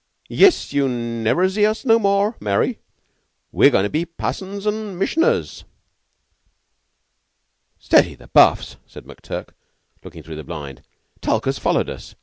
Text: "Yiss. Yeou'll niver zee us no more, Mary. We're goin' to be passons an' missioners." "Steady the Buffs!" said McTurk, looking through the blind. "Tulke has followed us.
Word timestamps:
"Yiss. 0.29 0.73
Yeou'll 0.73 0.89
niver 0.89 1.47
zee 1.47 1.63
us 1.63 1.85
no 1.85 1.99
more, 1.99 2.35
Mary. 2.39 2.79
We're 3.51 3.69
goin' 3.69 3.83
to 3.83 3.89
be 3.91 4.03
passons 4.03 4.65
an' 4.65 4.97
missioners." 4.97 5.63
"Steady 7.77 8.15
the 8.15 8.27
Buffs!" 8.29 8.77
said 8.87 9.05
McTurk, 9.05 9.49
looking 10.03 10.23
through 10.23 10.37
the 10.37 10.43
blind. 10.43 10.81
"Tulke 11.21 11.45
has 11.45 11.59
followed 11.59 11.87
us. 11.87 12.15